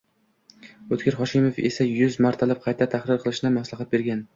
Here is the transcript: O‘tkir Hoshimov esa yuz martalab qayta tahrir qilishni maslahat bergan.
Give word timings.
O‘tkir 0.97 1.17
Hoshimov 1.21 1.61
esa 1.71 1.89
yuz 1.91 2.19
martalab 2.29 2.67
qayta 2.67 2.93
tahrir 2.99 3.25
qilishni 3.27 3.59
maslahat 3.63 3.97
bergan. 3.99 4.27